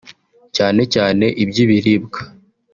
[0.55, 2.19] cyane cyane iby’ibiribwa